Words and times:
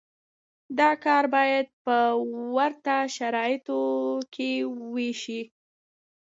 دا 0.79 0.91
کار 1.05 1.23
باید 1.35 1.65
په 1.83 1.95
ورته 2.55 2.95
شرایطو 3.15 3.81
کې 4.33 4.51
وشي. 4.93 5.41